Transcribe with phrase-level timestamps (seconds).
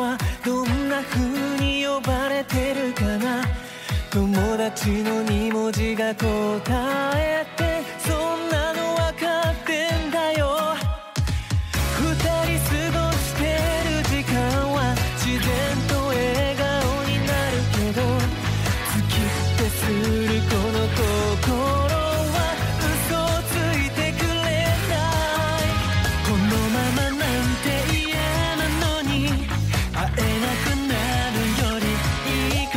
[0.00, 3.44] はどんな風に呼ばれてるかな？
[4.10, 7.45] 友達の2文字が答え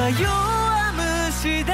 [0.00, 0.92] は弱
[1.28, 1.69] 虫だ